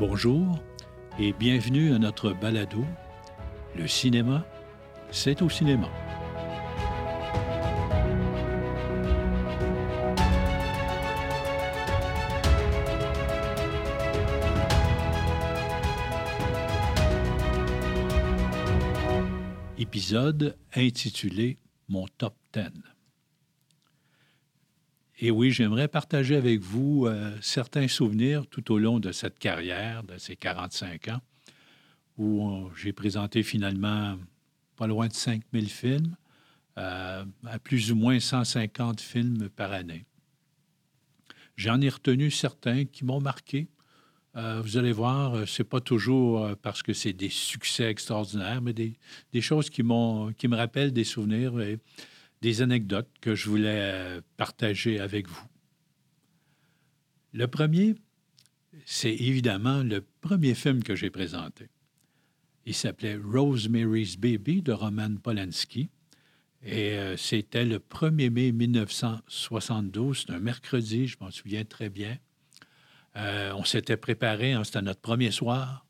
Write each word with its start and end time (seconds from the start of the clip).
Bonjour 0.00 0.58
et 1.18 1.34
bienvenue 1.34 1.92
à 1.92 1.98
notre 1.98 2.32
balado 2.32 2.86
Le 3.76 3.86
cinéma, 3.86 4.46
c'est 5.10 5.42
au 5.42 5.50
cinéma. 5.50 5.90
Épisode 19.76 20.56
intitulé 20.74 21.58
Mon 21.90 22.06
top 22.16 22.34
10. 22.54 22.99
Et 25.22 25.30
oui, 25.30 25.50
j'aimerais 25.50 25.86
partager 25.86 26.34
avec 26.34 26.60
vous 26.60 27.04
euh, 27.04 27.36
certains 27.42 27.88
souvenirs 27.88 28.46
tout 28.46 28.72
au 28.72 28.78
long 28.78 28.98
de 29.00 29.12
cette 29.12 29.38
carrière, 29.38 30.02
de 30.02 30.16
ces 30.16 30.34
45 30.34 31.08
ans, 31.08 31.20
où 32.16 32.70
j'ai 32.74 32.94
présenté 32.94 33.42
finalement 33.42 34.16
pas 34.76 34.86
loin 34.86 35.08
de 35.08 35.12
5000 35.12 35.68
films, 35.68 36.16
euh, 36.78 37.22
à 37.46 37.58
plus 37.58 37.92
ou 37.92 37.96
moins 37.96 38.18
150 38.18 39.02
films 39.02 39.50
par 39.50 39.72
année. 39.72 40.06
J'en 41.54 41.82
ai 41.82 41.90
retenu 41.90 42.30
certains 42.30 42.86
qui 42.86 43.04
m'ont 43.04 43.20
marqué. 43.20 43.68
Euh, 44.36 44.62
vous 44.62 44.78
allez 44.78 44.92
voir, 44.92 45.46
c'est 45.46 45.64
pas 45.64 45.80
toujours 45.80 46.56
parce 46.62 46.82
que 46.82 46.94
c'est 46.94 47.12
des 47.12 47.28
succès 47.28 47.90
extraordinaires, 47.90 48.62
mais 48.62 48.72
des, 48.72 48.96
choses 49.42 49.68
qui, 49.68 49.82
qui 49.82 50.48
me 50.48 50.56
rappellent 50.56 50.94
des 50.94 51.04
souvenirs. 51.04 51.52
Des 52.40 52.62
anecdotes 52.62 53.10
que 53.20 53.34
je 53.34 53.48
voulais 53.48 53.92
euh, 53.92 54.20
partager 54.36 54.98
avec 54.98 55.28
vous. 55.28 55.46
Le 57.32 57.46
premier, 57.46 57.94
c'est 58.84 59.14
évidemment 59.14 59.82
le 59.82 60.04
premier 60.20 60.54
film 60.54 60.82
que 60.82 60.94
j'ai 60.96 61.10
présenté. 61.10 61.68
Il 62.66 62.74
s'appelait 62.74 63.16
Rosemary's 63.16 64.16
Baby 64.16 64.62
de 64.62 64.72
Roman 64.72 65.16
Polanski. 65.16 65.90
Et 66.62 66.92
euh, 66.98 67.16
c'était 67.16 67.64
le 67.64 67.78
1er 67.78 68.30
mai 68.30 68.52
1972, 68.52 70.24
c'est 70.26 70.32
un 70.32 70.40
mercredi, 70.40 71.06
je 71.06 71.16
m'en 71.20 71.30
souviens 71.30 71.64
très 71.64 71.88
bien. 71.88 72.18
Euh, 73.16 73.52
on 73.56 73.64
s'était 73.64 73.96
préparé, 73.96 74.52
hein, 74.52 74.62
c'était 74.64 74.82
notre 74.82 75.00
premier 75.00 75.30
soir. 75.30 75.86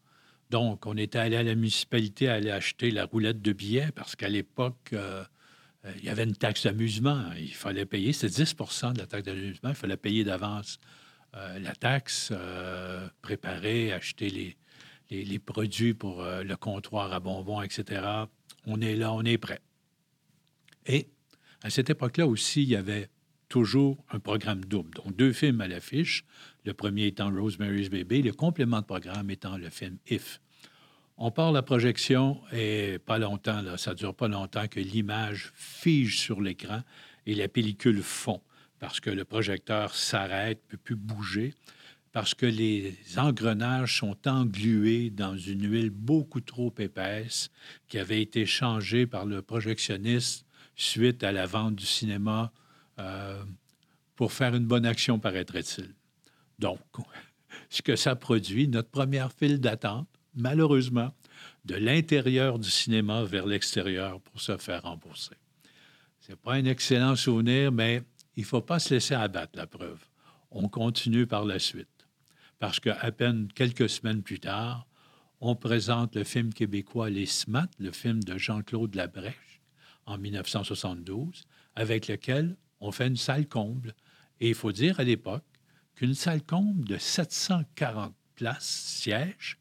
Donc, 0.50 0.86
on 0.86 0.96
était 0.96 1.18
allé 1.18 1.36
à 1.36 1.42
la 1.42 1.56
municipalité 1.56 2.28
aller 2.28 2.50
acheter 2.50 2.92
la 2.92 3.06
roulette 3.06 3.42
de 3.42 3.52
billets 3.52 3.90
parce 3.94 4.14
qu'à 4.14 4.28
l'époque, 4.28 4.94
il 5.96 6.04
y 6.04 6.08
avait 6.08 6.24
une 6.24 6.36
taxe 6.36 6.64
d'amusement. 6.64 7.30
Il 7.38 7.54
fallait 7.54 7.86
payer, 7.86 8.12
c'était 8.12 8.42
10% 8.44 8.92
de 8.92 8.98
la 8.98 9.06
taxe 9.06 9.24
d'amusement. 9.24 9.70
Il 9.70 9.74
fallait 9.74 9.96
payer 9.96 10.24
d'avance 10.24 10.78
euh, 11.36 11.58
la 11.58 11.74
taxe, 11.74 12.30
euh, 12.32 13.08
préparer, 13.22 13.92
acheter 13.92 14.28
les, 14.30 14.56
les, 15.10 15.38
produits 15.38 15.94
pour 15.94 16.22
le 16.22 16.54
comptoir 16.56 17.12
à 17.12 17.20
bonbons, 17.20 17.62
etc. 17.62 18.02
On 18.66 18.80
est 18.80 18.96
là, 18.96 19.12
on 19.12 19.22
est 19.22 19.38
prêt. 19.38 19.60
Et 20.86 21.08
à 21.62 21.70
cette 21.70 21.90
époque-là 21.90 22.26
aussi, 22.26 22.62
il 22.62 22.68
y 22.68 22.76
avait 22.76 23.08
toujours 23.50 24.02
un 24.10 24.20
programme 24.20 24.64
double. 24.64 24.94
Donc, 24.94 25.14
deux 25.16 25.32
films 25.34 25.60
à 25.60 25.68
l'affiche. 25.68 26.24
Le 26.64 26.72
premier 26.72 27.08
étant 27.08 27.30
Rosemary's 27.30 27.90
Baby, 27.90 28.22
le 28.22 28.32
complément 28.32 28.80
de 28.80 28.86
programme 28.86 29.30
étant 29.30 29.58
le 29.58 29.68
film 29.68 29.98
If. 30.08 30.40
On 31.22 31.30
part 31.30 31.52
la 31.52 31.60
projection 31.60 32.40
et 32.50 32.98
pas 33.04 33.18
longtemps, 33.18 33.60
là, 33.60 33.76
ça 33.76 33.94
dure 33.94 34.14
pas 34.14 34.26
longtemps 34.26 34.68
que 34.68 34.80
l'image 34.80 35.52
fige 35.54 36.18
sur 36.18 36.40
l'écran 36.40 36.80
et 37.26 37.34
la 37.34 37.46
pellicule 37.46 38.02
fond 38.02 38.40
parce 38.78 39.00
que 39.00 39.10
le 39.10 39.26
projecteur 39.26 39.94
s'arrête, 39.94 40.62
ne 40.64 40.68
peut 40.70 40.76
plus 40.78 40.96
bouger, 40.96 41.54
parce 42.12 42.32
que 42.34 42.46
les 42.46 42.96
engrenages 43.18 43.98
sont 43.98 44.16
englués 44.26 45.10
dans 45.10 45.36
une 45.36 45.70
huile 45.70 45.90
beaucoup 45.90 46.40
trop 46.40 46.74
épaisse 46.78 47.50
qui 47.86 47.98
avait 47.98 48.22
été 48.22 48.46
changée 48.46 49.06
par 49.06 49.26
le 49.26 49.42
projectionniste 49.42 50.46
suite 50.74 51.22
à 51.22 51.32
la 51.32 51.44
vente 51.44 51.76
du 51.76 51.84
cinéma 51.84 52.50
euh, 52.98 53.44
pour 54.16 54.32
faire 54.32 54.54
une 54.54 54.64
bonne 54.64 54.86
action, 54.86 55.18
paraîtrait-il. 55.18 55.94
Donc, 56.58 56.80
ce 57.68 57.82
que 57.82 57.94
ça 57.94 58.16
produit, 58.16 58.66
notre 58.66 58.88
première 58.88 59.30
file 59.32 59.60
d'attente, 59.60 60.08
malheureusement, 60.34 61.12
de 61.64 61.74
l'intérieur 61.74 62.58
du 62.58 62.70
cinéma 62.70 63.24
vers 63.24 63.46
l'extérieur 63.46 64.20
pour 64.20 64.40
se 64.40 64.56
faire 64.56 64.82
rembourser. 64.82 65.36
Ce 66.20 66.30
n'est 66.30 66.36
pas 66.36 66.54
un 66.54 66.64
excellent 66.64 67.16
souvenir, 67.16 67.72
mais 67.72 68.02
il 68.36 68.42
ne 68.42 68.46
faut 68.46 68.60
pas 68.60 68.78
se 68.78 68.94
laisser 68.94 69.14
abattre, 69.14 69.56
la 69.56 69.66
preuve. 69.66 70.00
On 70.50 70.68
continue 70.68 71.26
par 71.26 71.44
la 71.44 71.58
suite. 71.58 71.88
Parce 72.58 72.80
qu'à 72.80 73.10
peine 73.12 73.48
quelques 73.54 73.88
semaines 73.88 74.22
plus 74.22 74.40
tard, 74.40 74.86
on 75.40 75.56
présente 75.56 76.14
le 76.16 76.24
film 76.24 76.52
québécois 76.52 77.08
Les 77.08 77.26
SMAT, 77.26 77.68
le 77.78 77.92
film 77.92 78.22
de 78.22 78.36
Jean-Claude 78.36 78.94
Labrèche, 78.94 79.60
en 80.04 80.18
1972, 80.18 81.44
avec 81.74 82.08
lequel 82.08 82.56
on 82.80 82.92
fait 82.92 83.06
une 83.06 83.16
salle 83.16 83.48
comble. 83.48 83.94
Et 84.40 84.50
il 84.50 84.54
faut 84.54 84.72
dire 84.72 85.00
à 85.00 85.04
l'époque 85.04 85.44
qu'une 85.94 86.14
salle 86.14 86.42
comble 86.42 86.84
de 86.84 86.98
740 86.98 88.14
places, 88.34 88.64
sièges, 88.64 89.58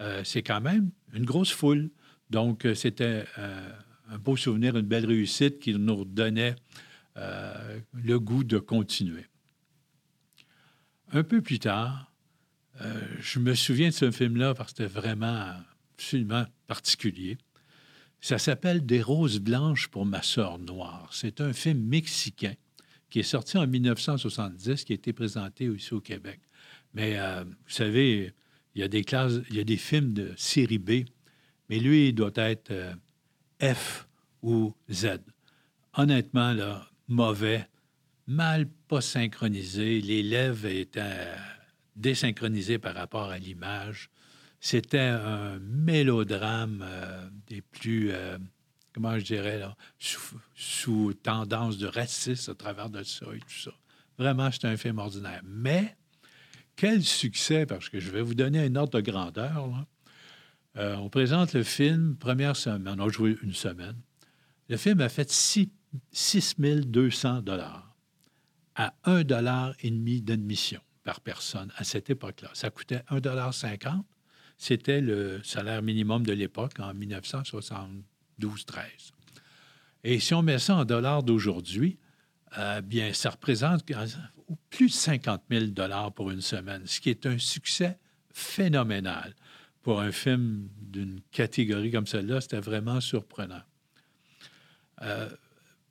euh, 0.00 0.24
c'est 0.24 0.42
quand 0.42 0.60
même 0.60 0.90
une 1.12 1.24
grosse 1.24 1.50
foule. 1.50 1.90
Donc, 2.30 2.64
euh, 2.64 2.74
c'était 2.74 3.24
euh, 3.38 3.70
un 4.08 4.18
beau 4.18 4.36
souvenir, 4.36 4.76
une 4.76 4.86
belle 4.86 5.06
réussite 5.06 5.58
qui 5.58 5.74
nous 5.74 6.04
donnait 6.04 6.56
le 7.92 8.18
goût 8.18 8.44
de 8.44 8.58
continuer. 8.58 9.26
Un 11.12 11.22
peu 11.22 11.42
plus 11.42 11.58
tard, 11.58 12.10
je 13.20 13.40
me 13.40 13.54
souviens 13.54 13.88
de 13.88 13.94
ce 13.94 14.10
film-là 14.10 14.54
parce 14.54 14.72
que 14.72 14.84
c'était 14.84 15.00
vraiment 15.00 15.52
absolument 15.92 16.46
particulier. 16.66 17.36
Ça 18.22 18.38
s'appelle 18.38 18.86
Des 18.86 19.02
roses 19.02 19.38
blanches 19.38 19.88
pour 19.88 20.06
ma 20.06 20.22
sœur 20.22 20.58
noire. 20.58 21.10
C'est 21.12 21.42
un 21.42 21.52
film 21.52 21.82
mexicain 21.82 22.54
qui 23.10 23.18
est 23.18 23.24
sorti 23.24 23.58
en 23.58 23.66
1970, 23.66 24.84
qui 24.84 24.92
a 24.92 24.94
été 24.94 25.12
présenté 25.12 25.68
aussi 25.68 25.92
au 25.92 26.00
Québec. 26.00 26.40
Mais 26.94 27.18
vous 27.44 27.52
savez, 27.66 28.32
il 28.74 28.80
y 28.80 28.84
a 28.84 28.88
des 28.88 29.04
classes, 29.04 29.40
il 29.50 29.56
y 29.56 29.60
a 29.60 29.64
des 29.64 29.76
films 29.76 30.12
de 30.12 30.32
série 30.36 30.78
B, 30.78 31.04
mais 31.68 31.78
lui, 31.78 32.08
il 32.08 32.14
doit 32.14 32.32
être 32.36 32.70
euh, 32.70 32.94
F 33.62 34.08
ou 34.42 34.74
Z. 34.90 35.20
Honnêtement, 35.94 36.52
là, 36.52 36.88
mauvais, 37.08 37.68
mal 38.26 38.68
pas 38.88 39.00
synchronisé, 39.00 40.00
les 40.00 40.22
lèvres 40.22 40.66
étaient 40.66 41.34
désynchronisées 41.96 42.78
par 42.78 42.94
rapport 42.94 43.30
à 43.30 43.38
l'image. 43.38 44.10
C'était 44.60 44.98
un 44.98 45.58
mélodrame 45.58 46.84
euh, 46.86 47.28
des 47.46 47.60
plus, 47.62 48.10
euh, 48.12 48.38
comment 48.92 49.18
je 49.18 49.24
dirais, 49.24 49.58
là, 49.58 49.76
sous, 49.98 50.40
sous, 50.54 51.14
tendance 51.14 51.78
de 51.78 51.86
racisme 51.86 52.52
à 52.52 52.54
travers 52.54 52.90
de 52.90 53.02
ça 53.02 53.26
et 53.34 53.38
tout 53.38 53.60
ça. 53.64 53.72
Vraiment, 54.18 54.50
c'était 54.50 54.68
un 54.68 54.76
film 54.76 54.98
ordinaire. 54.98 55.40
Mais 55.44 55.96
quel 56.80 57.04
succès, 57.04 57.66
parce 57.66 57.90
que 57.90 58.00
je 58.00 58.10
vais 58.10 58.22
vous 58.22 58.32
donner 58.32 58.58
un 58.58 58.74
ordre 58.74 58.98
de 58.98 59.02
grandeur. 59.02 59.84
Euh, 60.78 60.96
on 60.96 61.10
présente 61.10 61.52
le 61.52 61.62
film, 61.62 62.16
première 62.16 62.56
semaine, 62.56 62.98
on 62.98 63.06
a 63.06 63.10
joué 63.10 63.36
une 63.42 63.52
semaine. 63.52 63.96
Le 64.70 64.78
film 64.78 65.02
a 65.02 65.10
fait 65.10 65.30
6, 65.30 65.68
200 66.86 67.42
dollars 67.42 67.94
à 68.76 68.94
1,5 69.04 69.24
dollar 69.24 69.74
et 69.80 69.90
demi 69.90 70.22
d'admission 70.22 70.80
par 71.04 71.20
personne 71.20 71.70
à 71.76 71.84
cette 71.84 72.08
époque-là. 72.08 72.48
Ça 72.54 72.70
coûtait 72.70 73.02
1,50 73.10 74.02
C'était 74.56 75.02
le 75.02 75.42
salaire 75.42 75.82
minimum 75.82 76.24
de 76.24 76.32
l'époque 76.32 76.80
en 76.80 76.94
1972-13. 76.94 78.00
Et 80.04 80.18
si 80.18 80.32
on 80.32 80.40
met 80.40 80.58
ça 80.58 80.76
en 80.76 80.86
dollars 80.86 81.24
d'aujourd'hui, 81.24 81.98
euh, 82.56 82.80
bien, 82.80 83.12
ça 83.12 83.28
représente 83.28 83.84
plus 84.70 84.86
de 84.86 84.92
50 84.92 85.42
000 85.50 85.66
dollars 85.66 86.12
pour 86.12 86.30
une 86.30 86.40
semaine, 86.40 86.86
ce 86.86 87.00
qui 87.00 87.10
est 87.10 87.26
un 87.26 87.38
succès 87.38 87.98
phénoménal. 88.32 89.34
Pour 89.82 90.00
un 90.00 90.12
film 90.12 90.68
d'une 90.80 91.20
catégorie 91.30 91.90
comme 91.90 92.06
celle-là, 92.06 92.40
c'était 92.40 92.60
vraiment 92.60 93.00
surprenant. 93.00 93.62
Euh, 95.02 95.28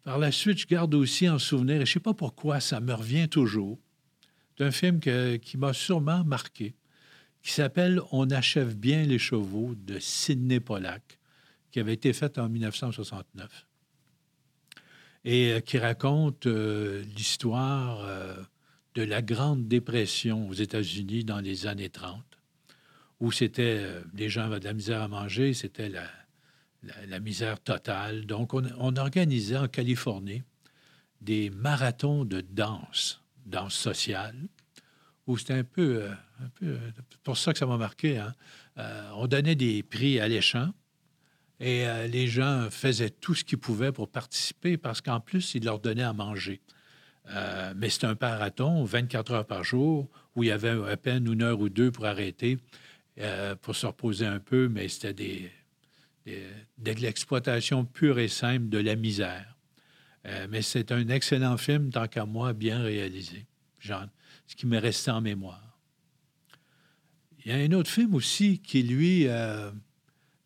par 0.03 0.19
la 0.19 0.31
suite, 0.31 0.59
je 0.59 0.67
garde 0.67 0.93
aussi 0.93 1.27
en 1.27 1.39
souvenir, 1.39 1.75
et 1.75 1.85
je 1.85 1.91
ne 1.91 1.93
sais 1.93 1.99
pas 1.99 2.13
pourquoi, 2.13 2.59
ça 2.59 2.79
me 2.79 2.93
revient 2.93 3.27
toujours, 3.27 3.79
d'un 4.57 4.71
film 4.71 4.99
qui 4.99 5.57
m'a 5.57 5.73
sûrement 5.73 6.23
marqué, 6.23 6.75
qui 7.41 7.51
s'appelle 7.51 8.01
On 8.11 8.29
achève 8.29 8.75
bien 8.75 9.03
les 9.03 9.19
chevaux 9.19 9.73
de 9.75 9.99
Sidney 9.99 10.59
Pollack, 10.59 11.19
qui 11.71 11.79
avait 11.79 11.93
été 11.93 12.13
fait 12.13 12.37
en 12.37 12.49
1969 12.49 13.68
et 15.25 15.53
euh, 15.53 15.59
qui 15.59 15.77
raconte 15.77 16.45
euh, 16.47 17.03
l'histoire 17.15 18.03
euh, 18.05 18.35
de 18.95 19.03
la 19.03 19.21
Grande 19.21 19.67
Dépression 19.67 20.47
aux 20.47 20.53
États-Unis 20.53 21.23
dans 21.23 21.39
les 21.39 21.67
années 21.67 21.89
30, 21.89 22.23
où 23.19 23.31
c'était 23.31 23.85
les 24.13 24.29
gens 24.29 24.43
avaient 24.43 24.59
de 24.59 24.65
la 24.65 24.73
misère 24.73 25.01
à 25.01 25.07
manger, 25.07 25.53
c'était 25.53 25.89
la, 25.89 27.19
misère 27.19 27.59
totale. 27.59 28.25
Donc, 28.25 28.53
on, 28.53 28.95
organisait 28.95 29.57
en 29.57 29.67
Californie 29.67 30.43
des 31.19 31.49
marathons 31.49 32.23
de 32.23 32.39
danse, 32.39 33.21
danse 33.45 33.75
sociale, 33.75 34.35
où 35.27 35.37
c'était 35.37 35.53
un 35.53 35.63
peu, 35.65 36.05
un 36.41 36.77
pour 37.23 37.37
ça 37.37 37.51
que 37.51 37.59
ça 37.59 37.65
m'a 37.65 37.77
marqué. 37.77 38.17
Hein. 38.17 38.33
on 39.15 39.27
donnait 39.27 39.55
des 39.55 39.83
prix 39.83 40.19
alléchants 40.19 40.71
et 41.59 41.85
les 42.07 42.27
gens 42.27 42.69
faisaient 42.69 43.09
tout 43.09 43.35
ce 43.35 43.43
qu'ils 43.43 43.57
pouvaient 43.57 43.91
pour 43.91 44.07
participer 44.09 44.77
parce 44.77 45.01
qu'en 45.01 45.19
plus, 45.19 45.55
ils 45.55 45.65
leur 45.65 45.79
donnaient 45.79 46.03
à 46.03 46.13
manger. 46.13 46.61
mais 47.75 47.89
c'était 47.89 48.07
un 48.07 48.17
marathon, 48.19 48.83
24 48.85 49.31
heures 49.33 49.45
par 49.45 49.63
jour, 49.63 50.07
où 50.35 50.43
il 50.43 50.47
y 50.47 50.51
avait 50.51 50.69
à 50.69 50.97
peine 50.97 51.27
une 51.31 51.41
heure 51.41 51.59
ou 51.59 51.67
deux 51.69 51.91
pour 51.91 52.05
arrêter, 52.05 52.59
pour 53.61 53.75
se 53.75 53.85
reposer 53.85 54.25
un 54.25 54.39
peu, 54.39 54.69
mais 54.69 54.87
c'était 54.87 55.51
de 56.25 56.91
l'exploitation 56.91 57.85
pure 57.85 58.19
et 58.19 58.27
simple 58.27 58.69
de 58.69 58.77
la 58.77 58.95
misère. 58.95 59.57
Euh, 60.25 60.47
mais 60.49 60.61
c'est 60.61 60.91
un 60.91 61.07
excellent 61.09 61.57
film, 61.57 61.91
tant 61.91 62.07
qu'à 62.07 62.25
moi, 62.25 62.53
bien 62.53 62.81
réalisé. 62.81 63.45
Genre, 63.79 64.05
ce 64.47 64.55
qui 64.55 64.67
m'est 64.67 64.79
resté 64.79 65.11
en 65.11 65.21
mémoire. 65.21 65.77
Il 67.43 67.51
y 67.51 67.53
a 67.53 67.57
un 67.57 67.71
autre 67.71 67.89
film 67.89 68.13
aussi 68.15 68.59
qui, 68.59 68.83
lui, 68.83 69.27
euh, 69.27 69.71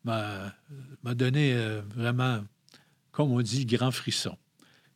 m'a 0.04 1.14
donné 1.14 1.54
euh, 1.54 1.82
vraiment, 1.94 2.44
comme 3.12 3.32
on 3.32 3.40
dit, 3.40 3.66
grand 3.66 3.90
frisson. 3.90 4.36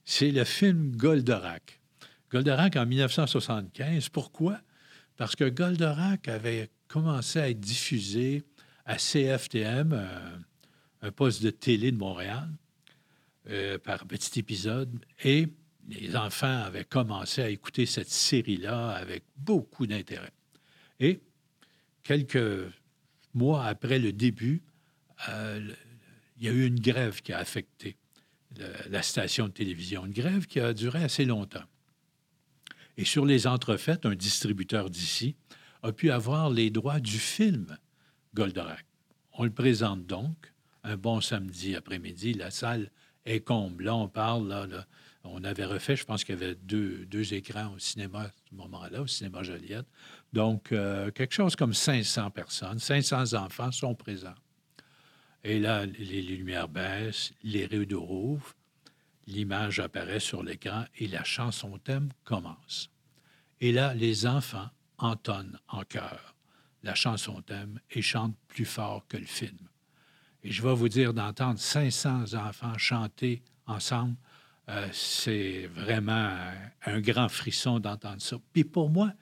C'est 0.04 0.30
le 0.30 0.44
film 0.44 0.94
Goldorak. 0.96 1.80
Goldorak 2.30 2.76
en 2.76 2.86
1975. 2.86 4.08
Pourquoi? 4.10 4.60
Parce 5.16 5.34
que 5.34 5.48
Goldorak 5.48 6.28
avait 6.28 6.70
commencé 6.88 7.40
à 7.40 7.50
être 7.50 7.60
diffusé 7.60 8.44
à 8.84 8.96
CFTM, 8.96 10.08
un 11.02 11.12
poste 11.12 11.42
de 11.42 11.50
télé 11.50 11.92
de 11.92 11.98
Montréal 11.98 12.48
euh, 13.50 13.78
par 13.78 14.06
petit 14.06 14.38
épisode. 14.38 14.90
Et 15.24 15.48
les 15.88 16.16
enfants 16.16 16.64
avaient 16.64 16.84
commencé 16.84 17.40
à 17.40 17.48
écouter 17.48 17.86
cette 17.86 18.10
série-là 18.10 18.90
avec 18.90 19.24
beaucoup 19.36 19.86
d'intérêt. 19.86 20.32
Et 21.00 21.20
quelques 22.02 22.70
mois 23.32 23.64
après 23.64 23.98
le 23.98 24.12
début, 24.12 24.60
euh, 24.60 24.67
il 25.26 26.44
y 26.44 26.48
a 26.48 26.52
eu 26.52 26.66
une 26.66 26.80
grève 26.80 27.20
qui 27.22 27.32
a 27.32 27.38
affecté 27.38 27.96
la 28.88 29.02
station 29.02 29.48
de 29.48 29.52
télévision, 29.52 30.06
une 30.06 30.12
grève 30.12 30.46
qui 30.46 30.60
a 30.60 30.72
duré 30.72 31.02
assez 31.02 31.24
longtemps. 31.24 31.64
Et 32.96 33.04
sur 33.04 33.24
les 33.24 33.46
entrefaites, 33.46 34.06
un 34.06 34.14
distributeur 34.14 34.90
d'ici 34.90 35.36
a 35.82 35.92
pu 35.92 36.10
avoir 36.10 36.50
les 36.50 36.70
droits 36.70 37.00
du 37.00 37.18
film 37.18 37.76
Goldorak. 38.34 38.84
On 39.32 39.44
le 39.44 39.50
présente 39.50 40.04
donc 40.06 40.52
un 40.82 40.96
bon 40.96 41.20
samedi 41.20 41.76
après-midi. 41.76 42.34
La 42.34 42.50
salle 42.50 42.90
est 43.24 43.40
comble. 43.40 43.84
Là, 43.84 43.94
on 43.94 44.08
parle, 44.08 44.48
là, 44.48 44.66
on 45.22 45.44
avait 45.44 45.64
refait, 45.64 45.94
je 45.94 46.04
pense 46.04 46.24
qu'il 46.24 46.34
y 46.34 46.42
avait 46.42 46.54
deux, 46.54 47.06
deux, 47.06 47.34
écrans 47.34 47.72
au 47.74 47.78
cinéma 47.78 48.22
à 48.22 48.30
ce 48.50 48.54
moment-là, 48.56 49.02
au 49.02 49.06
cinéma 49.06 49.42
Joliette. 49.42 49.86
Donc, 50.32 50.72
euh, 50.72 51.10
quelque 51.10 51.34
chose 51.34 51.54
comme 51.54 51.74
500 51.74 52.30
personnes, 52.30 52.78
500 52.78 53.34
enfants 53.34 53.70
sont 53.70 53.94
présents. 53.94 54.34
Et 55.48 55.58
là, 55.58 55.86
les, 55.86 56.20
lumières 56.20 56.68
baissent, 56.68 57.32
les 57.42 57.64
rideaux 57.64 58.02
rouvrent, 58.02 58.54
l'image 59.26 59.80
apparaît 59.80 60.20
sur 60.20 60.42
l'écran 60.42 60.84
et 60.98 61.08
la 61.08 61.24
chanson 61.24 61.78
thème 61.78 62.10
commence. 62.24 62.90
Et 63.62 63.72
là, 63.72 63.94
les 63.94 64.26
enfants 64.26 64.68
entonnent 64.98 65.58
en 65.68 65.84
chœur 65.84 66.34
la 66.82 66.94
chanson 66.94 67.40
thème 67.40 67.80
et 67.90 68.02
chantent 68.02 68.36
plus 68.46 68.66
fort 68.66 69.06
que 69.08 69.16
le 69.16 69.24
film. 69.24 69.56
Et 70.44 70.52
je 70.52 70.62
vais 70.62 70.74
vous 70.74 70.90
dire, 70.90 71.14
d'entendre 71.14 71.58
500 71.58 72.34
enfants 72.34 72.76
chanter 72.76 73.42
ensemble, 73.66 74.16
euh, 74.68 74.86
c'est 74.92 75.66
vraiment 75.72 76.30
un, 76.84 77.00
grand 77.00 77.30
frisson 77.30 77.80
d'entendre 77.80 78.20
ça. 78.20 78.36
Puis 78.52 78.64
pour 78.64 78.90
moi, 78.90 79.14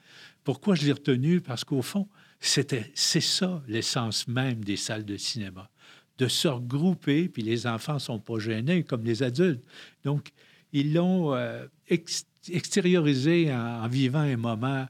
pourquoi 0.43 0.75
je 0.75 0.85
l'ai 0.85 0.91
retenu? 0.91 1.39
Parce 1.39 1.63
qu'au 1.63 1.81
fond, 1.81 2.09
c'était, 2.41 2.91
c'est 2.95 3.21
ça 3.21 3.63
l'essence 3.65 4.27
même 4.27 4.61
des 4.65 4.75
salles 4.75 5.05
de 5.05 5.15
cinéma, 5.15 5.69
de 6.17 6.27
se 6.27 6.47
regrouper, 6.47 7.29
puis 7.29 7.43
les 7.43 7.67
enfants 7.67 7.95
ne 7.95 7.99
sont 7.99 8.19
pas 8.19 8.39
gênés 8.39 8.83
comme 8.83 9.03
les 9.03 9.23
adultes. 9.23 9.63
Donc, 10.03 10.31
ils 10.73 10.93
l'ont 10.93 11.33
euh, 11.33 11.65
extériorisé 11.89 13.53
en, 13.53 13.87
vivant 13.87 14.19
un 14.19 14.37
moment 14.37 14.87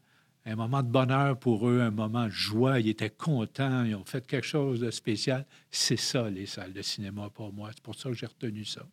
un 0.49 0.55
moment 0.55 0.81
de 0.81 0.87
bonheur 0.87 1.37
pour 1.37 1.67
eux, 1.67 1.81
un 1.81 1.91
moment 1.91 2.27
de 2.27 2.31
joie. 2.31 2.79
Ils 2.79 2.87
étaient 2.87 3.09
contents, 3.09 3.83
ils 3.83 3.95
ont 3.95 4.05
fait 4.05 4.25
quelque 4.25 4.47
chose 4.47 4.79
de 4.79 4.91
spécial. 4.91 5.45
C'est 5.71 5.97
ça, 5.97 6.29
les 6.29 6.45
salles 6.45 6.71
de 6.71 6.81
cinéma 6.81 7.29
pour 7.29 7.51
moi. 7.51 7.69
C'est 7.73 7.83
pour 7.83 7.95
ça 7.95 8.07
que 8.09 8.15
j'ai 8.15 8.27
retenu 8.27 8.63
ça. 8.63 8.87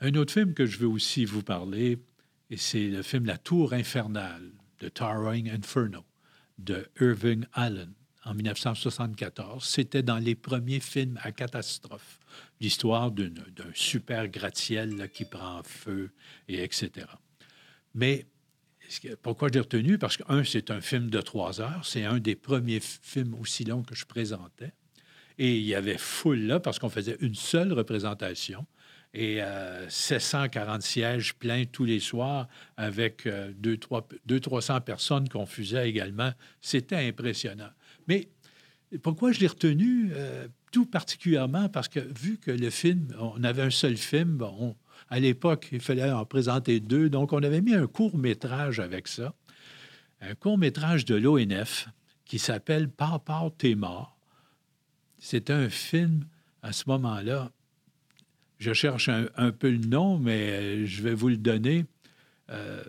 Un 0.00 0.12
autre 0.16 0.34
film 0.34 0.52
que 0.52 0.66
je 0.66 0.78
veux 0.78 0.86
aussi 0.86 1.24
vous 1.24 1.42
parler, 1.42 1.98
et 2.50 2.58
c'est 2.58 2.88
le 2.88 3.00
film 3.00 3.24
La 3.24 3.38
Tour 3.38 3.72
infernale 3.72 4.52
de 4.80 4.90
Towering 4.90 5.48
Inferno 5.48 6.04
de 6.58 6.86
Irving 7.00 7.46
Allen 7.54 7.94
en 8.24 8.34
1974. 8.34 9.64
C'était 9.64 10.02
dans 10.02 10.18
les 10.18 10.34
premiers 10.34 10.80
films 10.80 11.18
à 11.22 11.32
catastrophe, 11.32 12.18
l'histoire 12.60 13.10
d'un 13.10 13.32
super 13.74 14.28
gratte-ciel 14.28 15.10
qui 15.12 15.24
prend 15.24 15.62
feu, 15.64 16.10
et 16.48 16.62
etc. 16.62 17.06
Mais 17.94 18.26
pourquoi 19.22 19.48
je 19.48 19.54
l'ai 19.54 19.60
retenu? 19.60 19.98
Parce 19.98 20.16
que, 20.16 20.22
un, 20.28 20.44
c'est 20.44 20.70
un 20.70 20.80
film 20.80 21.10
de 21.10 21.20
trois 21.20 21.60
heures. 21.60 21.84
C'est 21.84 22.04
un 22.04 22.18
des 22.18 22.36
premiers 22.36 22.80
films 22.80 23.34
aussi 23.40 23.64
longs 23.64 23.82
que 23.82 23.94
je 23.94 24.04
présentais. 24.04 24.72
Et 25.38 25.56
il 25.56 25.64
y 25.64 25.74
avait 25.74 25.98
foule 25.98 26.40
là 26.40 26.60
parce 26.60 26.78
qu'on 26.78 26.90
faisait 26.90 27.16
une 27.20 27.34
seule 27.34 27.72
représentation 27.72 28.66
et 29.14 29.42
euh, 29.42 29.88
740 29.88 30.82
sièges 30.82 31.34
pleins 31.34 31.64
tous 31.64 31.84
les 31.84 32.00
soirs 32.00 32.48
avec 32.76 33.26
euh, 33.26 33.52
200-300 33.62 34.80
personnes 34.82 35.28
qu'on 35.28 35.46
faisait 35.46 35.88
également. 35.88 36.32
C'était 36.60 36.96
impressionnant. 36.96 37.70
Mais 38.08 38.28
pourquoi 39.02 39.32
je 39.32 39.40
l'ai 39.40 39.46
retenu? 39.46 40.10
Euh, 40.12 40.46
tout 40.72 40.86
particulièrement 40.86 41.68
parce 41.68 41.88
que 41.88 42.00
vu 42.00 42.38
que 42.38 42.50
le 42.50 42.70
film, 42.70 43.14
on 43.18 43.44
avait 43.44 43.62
un 43.62 43.70
seul 43.70 43.96
film, 43.96 44.42
à 45.08 45.20
l'époque, 45.20 45.68
il 45.70 45.80
fallait 45.80 46.10
en 46.10 46.24
présenter 46.24 46.80
deux. 46.80 47.10
Donc, 47.10 47.32
on 47.32 47.42
avait 47.42 47.60
mis 47.60 47.74
un 47.74 47.86
court 47.86 48.16
métrage 48.16 48.80
avec 48.80 49.06
ça. 49.06 49.34
Un 50.20 50.34
court 50.34 50.56
métrage 50.56 51.04
de 51.04 51.14
l'ONF 51.14 51.88
qui 52.24 52.38
s'appelle 52.38 52.88
Papa, 52.88 53.42
t'es 53.58 53.74
mort. 53.74 54.16
C'est 55.18 55.50
un 55.50 55.68
film, 55.68 56.24
à 56.62 56.72
ce 56.72 56.84
moment-là, 56.88 57.52
je 58.58 58.72
cherche 58.72 59.08
un, 59.08 59.50
peu 59.50 59.70
le 59.70 59.78
nom, 59.78 60.18
mais 60.18 60.50
euh, 60.50 60.86
je 60.86 61.02
vais 61.02 61.14
vous 61.14 61.28
le 61.28 61.36
donner. 61.36 61.84
Euh, 62.50 62.82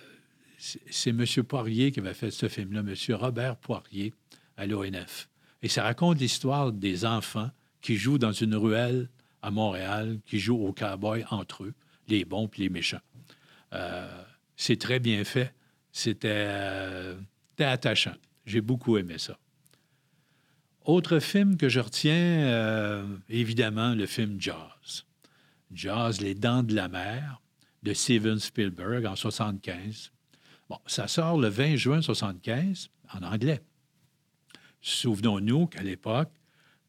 c'est 0.57 1.09
M. 1.09 1.25
Poirier 1.43 1.91
qui 1.91 1.99
avait 1.99 2.13
fait 2.13 2.31
ce 2.31 2.47
film-là, 2.47 2.81
M. 2.81 3.15
Robert 3.15 3.57
Poirier, 3.57 4.13
à 4.57 4.65
l'ONF. 4.65 5.29
Et 5.61 5.67
ça 5.67 5.83
raconte 5.83 6.19
l'histoire 6.19 6.71
des 6.71 7.05
enfants 7.05 7.49
qui 7.81 7.95
jouent 7.97 8.17
dans 8.17 8.31
une 8.31 8.55
ruelle 8.55 9.09
à 9.41 9.51
Montréal, 9.51 10.19
qui 10.25 10.39
jouent 10.39 10.65
au 10.65 10.73
cowboy 10.73 11.25
entre 11.29 11.63
eux 11.63 11.73
les 12.07 12.25
bons 12.25 12.47
puis 12.47 12.63
les 12.63 12.69
méchants. 12.69 13.01
Euh, 13.73 14.23
c'est 14.55 14.79
très 14.79 14.99
bien 14.99 15.23
fait. 15.23 15.53
Euh, 16.25 17.15
c'était 17.53 17.63
attachant. 17.63 18.15
J'ai 18.45 18.61
beaucoup 18.61 18.97
aimé 18.97 19.17
ça. 19.17 19.37
Autre 20.85 21.19
film 21.19 21.55
que 21.55 21.69
je 21.69 21.79
retiens, 21.79 22.13
euh, 22.13 23.05
évidemment, 23.29 23.93
le 23.93 24.05
film 24.05 24.39
Jaws. 24.39 25.05
Jaws, 25.71 26.19
Les 26.19 26.35
Dents 26.35 26.63
de 26.63 26.75
la 26.75 26.89
mer, 26.89 27.41
de 27.83 27.93
Steven 27.93 28.39
Spielberg 28.39 29.05
en 29.05 29.15
75. 29.15 30.11
Bon, 30.69 30.79
ça 30.85 31.07
sort 31.07 31.39
le 31.39 31.47
20 31.47 31.77
juin 31.77 32.01
75 32.01 32.89
en 33.13 33.23
anglais. 33.23 33.61
Souvenons-nous 34.83 35.67
qu'à 35.67 35.81
l'époque, 35.81 36.29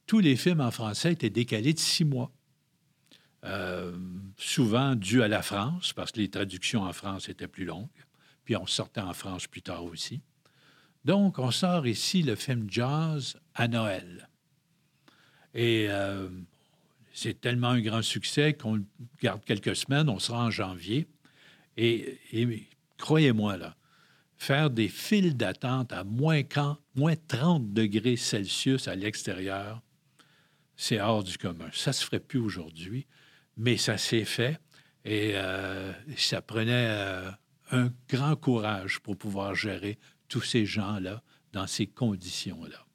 tous 0.06 0.18
les 0.18 0.36
films 0.36 0.60
en 0.60 0.70
français 0.70 1.12
étaient 1.12 1.30
décalés 1.30 1.72
de 1.72 1.78
six 1.78 2.04
mois. 2.04 2.30
Euh, 3.44 3.96
souvent 4.36 4.96
dû 4.96 5.22
à 5.22 5.28
la 5.28 5.42
France, 5.42 5.92
parce 5.92 6.12
que 6.12 6.18
les 6.18 6.28
traductions 6.28 6.82
en 6.82 6.92
France 6.92 7.28
étaient 7.28 7.46
plus 7.46 7.64
longues, 7.64 7.88
puis 8.44 8.56
on 8.56 8.66
sortait 8.66 9.00
en 9.00 9.12
France 9.14 9.46
plus 9.46 9.62
tard 9.62 9.84
aussi. 9.84 10.20
Donc, 11.04 11.38
on 11.38 11.50
sort 11.50 11.86
ici 11.86 12.22
le 12.22 12.34
film 12.34 12.66
Jazz 12.68 13.36
à 13.54 13.68
Noël. 13.68 14.28
Et 15.54 15.86
euh, 15.88 16.28
c'est 17.12 17.40
tellement 17.40 17.68
un 17.68 17.80
grand 17.80 18.02
succès 18.02 18.54
qu'on 18.54 18.84
garde 19.22 19.44
quelques 19.44 19.76
semaines, 19.76 20.08
on 20.08 20.18
sera 20.18 20.44
en 20.44 20.50
janvier. 20.50 21.06
Et, 21.76 22.18
croyez-moi, 22.98 23.56
là, 23.56 23.76
faire 24.36 24.70
des 24.70 24.88
files 24.88 25.36
d'attente 25.36 25.92
à 25.92 26.04
moins, 26.04 26.42
moins 26.94 27.14
30 27.28 27.72
degrés 27.72 28.16
Celsius 28.16 28.88
à 28.88 28.94
l'extérieur, 28.94 29.82
c'est 30.76 31.00
hors 31.00 31.22
du 31.22 31.38
commun. 31.38 31.68
Ça 31.72 31.90
ne 31.90 31.94
se 31.94 32.04
ferait 32.04 32.20
plus 32.20 32.38
aujourd'hui 32.38 33.06
mais 33.56 33.76
ça 33.76 33.98
s'est 33.98 34.24
fait 34.24 34.58
et 35.04 35.32
euh, 35.34 35.92
ça 36.16 36.42
prenait 36.42 36.88
euh, 36.88 37.30
un 37.70 37.92
grand 38.08 38.36
courage 38.36 39.00
pour 39.00 39.16
pouvoir 39.16 39.54
gérer 39.54 39.98
tous 40.28 40.42
ces 40.42 40.66
gens-là 40.66 41.22
dans 41.52 41.66
ces 41.66 41.86
conditions-là. 41.86 42.86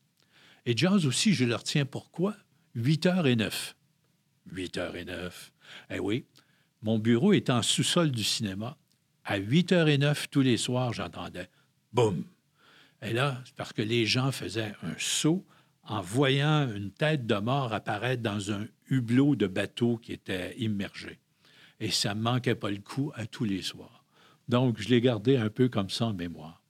Et 0.65 0.75
Jazz 0.75 1.05
aussi, 1.05 1.33
je 1.33 1.45
le 1.45 1.55
retiens 1.55 1.85
pourquoi? 1.85 2.35
8 2.75 3.05
h 3.05 3.25
et 3.25 3.35
9. 3.35 3.75
8 4.51 4.77
h 4.77 4.95
et 4.95 5.05
9. 5.05 5.51
Eh 5.91 5.99
oui, 5.99 6.25
mon 6.81 6.99
bureau 6.99 7.33
est 7.33 7.49
en 7.49 7.61
sous-sol 7.61 8.11
du 8.11 8.23
cinéma. 8.23 8.77
À 9.29 9.37
8 9.37 9.73
h 9.73 9.87
et 9.87 9.99
9 9.99 10.27
tous 10.31 10.41
les 10.41 10.57
soirs, 10.57 10.91
j'entendais 10.91 11.49
boum. 11.93 12.23
Et 13.03 13.13
là, 13.13 13.39
c'est 13.45 13.53
parce 13.53 13.73
que 13.73 13.83
les 13.83 14.07
gens 14.07 14.31
faisaient 14.31 14.73
un 14.81 14.95
saut 14.97 15.45
en 15.83 16.01
voyant 16.01 16.67
une 16.73 16.89
tête 16.89 17.27
de 17.27 17.35
mort 17.35 17.71
apparaître 17.71 18.23
dans 18.23 18.51
un 18.51 18.65
hublot 18.89 19.35
de 19.35 19.45
bateau 19.45 19.97
qui 19.97 20.13
était 20.13 20.57
immergé. 20.57 21.19
Et 21.79 21.91
ça 21.91 22.15
ne 22.15 22.21
manquait 22.21 22.55
pas 22.55 22.71
le 22.71 22.79
coup 22.79 23.11
à 23.13 23.27
tous 23.27 23.43
les 23.43 23.61
soirs. 23.61 24.03
Donc, 24.47 24.81
je 24.81 24.89
l'ai 24.89 24.99
gardé 24.99 25.37
un 25.37 25.49
peu 25.49 25.69
comme 25.69 25.91
ça 25.91 26.07
en 26.07 26.13
mémoire. 26.13 26.63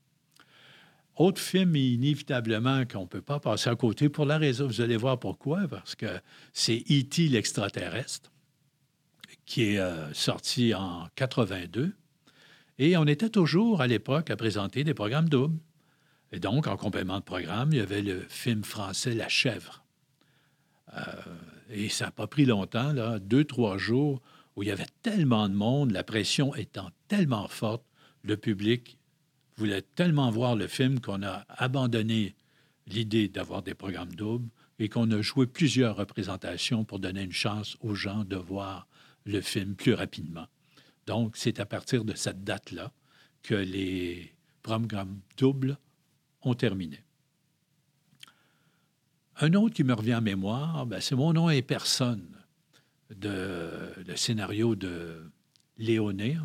Autre 1.15 1.39
film, 1.39 1.77
inévitablement, 1.77 2.83
qu'on 2.85 3.03
ne 3.03 3.07
peut 3.07 3.21
pas 3.21 3.39
passer 3.39 3.69
à 3.69 3.75
côté 3.77 4.09
pour 4.09 4.25
la 4.25 4.37
raison, 4.37 4.67
vous 4.67 4.81
allez 4.81 4.97
voir 4.97 5.17
pourquoi, 5.17 5.65
parce 5.69 5.95
que 5.95 6.19
c'est 6.51 6.83
E.T. 6.91 7.29
l'extraterrestre, 7.29 8.29
qui 9.45 9.63
est 9.63 9.79
euh, 9.79 10.13
sorti 10.13 10.73
en 10.73 11.07
82. 11.15 11.93
Et 12.79 12.95
on 12.95 13.05
était 13.05 13.29
toujours 13.29 13.81
à 13.81 13.87
l'époque 13.87 14.29
à 14.29 14.37
présenter 14.37 14.85
des 14.85 14.93
programmes 14.93 15.27
doubles. 15.27 15.59
Et 16.31 16.39
donc, 16.39 16.65
en 16.65 16.77
complément 16.77 17.19
de 17.19 17.25
programme, 17.25 17.69
il 17.73 17.77
y 17.77 17.81
avait 17.81 18.01
le 18.01 18.21
film 18.29 18.63
français 18.63 19.13
La 19.13 19.27
Chèvre. 19.27 19.83
Euh, 20.95 21.01
et 21.69 21.89
ça 21.89 22.05
n'a 22.05 22.11
pas 22.11 22.27
pris 22.27 22.45
longtemps, 22.45 22.93
deux, 23.19 23.43
trois 23.43 23.77
jours, 23.77 24.21
où 24.55 24.63
il 24.63 24.69
y 24.69 24.71
avait 24.71 24.87
tellement 25.01 25.49
de 25.49 25.53
monde, 25.53 25.91
la 25.91 26.03
pression 26.03 26.55
étant 26.55 26.89
tellement 27.09 27.49
forte, 27.49 27.83
le 28.23 28.37
public 28.37 28.97
voulait 29.57 29.81
tellement 29.81 30.31
voir 30.31 30.55
le 30.55 30.67
film 30.67 31.01
qu'on 31.01 31.21
a 31.21 31.45
abandonné 31.49 32.35
l'idée 32.87 33.27
d'avoir 33.27 33.61
des 33.61 33.73
programmes 33.73 34.15
doubles 34.15 34.49
et 34.79 34.87
qu'on 34.87 35.11
a 35.11 35.21
joué 35.21 35.47
plusieurs 35.47 35.97
représentations 35.97 36.85
pour 36.85 36.99
donner 36.99 37.23
une 37.23 37.33
chance 37.33 37.75
aux 37.81 37.93
gens 37.93 38.23
de 38.23 38.37
voir 38.37 38.87
le 39.25 39.41
film 39.41 39.75
plus 39.75 39.93
rapidement. 39.93 40.47
Donc, 41.09 41.37
c'est 41.37 41.59
à 41.59 41.65
partir 41.65 42.05
de 42.05 42.13
cette 42.13 42.43
date-là 42.43 42.91
que 43.41 43.55
les 43.55 44.31
programmes 44.61 45.21
doubles 45.37 45.75
ont 46.43 46.53
terminé. 46.53 47.03
Un 49.37 49.55
autre 49.55 49.73
qui 49.73 49.83
me 49.83 49.93
revient 49.93 50.13
en 50.13 50.21
mémoire, 50.21 50.85
ben, 50.85 51.01
c'est 51.01 51.15
Mon 51.15 51.33
nom 51.33 51.49
et 51.49 51.63
personne, 51.63 52.37
de, 53.09 53.91
le 54.05 54.15
scénario 54.15 54.75
de 54.75 55.31
Léoné, 55.79 56.37